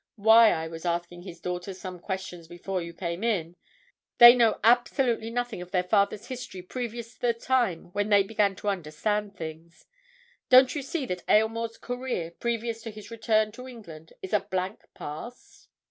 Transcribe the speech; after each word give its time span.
Why, 0.15 0.51
I 0.51 0.67
was 0.67 0.83
asking 0.83 1.21
his 1.21 1.39
daughters 1.39 1.79
some 1.79 1.99
questions 1.99 2.47
before 2.47 2.81
you 2.81 2.91
came 2.91 3.23
in—they 3.23 4.33
know 4.33 4.59
absolutely 4.63 5.29
nothing 5.29 5.61
of 5.61 5.69
their 5.69 5.83
father's 5.83 6.25
history 6.25 6.63
previous 6.63 7.13
to 7.13 7.21
the 7.21 7.35
time 7.35 7.91
when 7.93 8.09
they 8.09 8.23
began 8.23 8.55
to 8.55 8.69
understand 8.69 9.35
things! 9.37 9.85
Don't 10.49 10.73
you 10.73 10.81
see 10.81 11.05
that 11.05 11.21
Aylmore's 11.29 11.77
career, 11.77 12.31
previous 12.31 12.81
to 12.81 12.89
his 12.89 13.11
return 13.11 13.51
to 13.51 13.67
England, 13.67 14.13
is 14.23 14.33
a 14.33 14.39
blank 14.39 14.79
past!" 14.95 15.67